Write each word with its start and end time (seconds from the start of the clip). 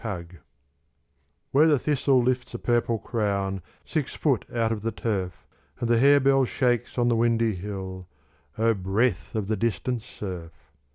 DAISY 0.03 0.39
Where 1.51 1.67
the 1.67 1.77
thistle 1.77 2.23
lifts 2.23 2.55
a 2.55 2.57
purple 2.57 2.97
crown 2.97 3.61
Six 3.85 4.15
foot 4.15 4.45
out 4.51 4.71
of 4.71 4.81
the 4.81 4.91
turf, 4.91 5.45
And 5.79 5.87
the 5.87 5.99
harebell 5.99 6.43
shakes 6.45 6.97
on 6.97 7.07
the 7.07 7.15
windy 7.15 7.53
hill 7.53 8.07
O 8.57 8.73
breath 8.73 9.35
of 9.35 9.47
the 9.47 9.55
distant 9.55 10.01
surf! 10.01 10.53